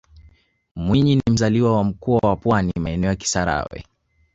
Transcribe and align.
mwinyi 0.75 1.15
ni 1.15 1.21
mzalia 1.31 1.63
wa 1.63 1.83
mkoa 1.83 2.19
wa 2.29 2.35
pwani 2.35 2.71
maeneo 2.79 3.09
ya 3.09 3.15
kisarawe 3.15 3.85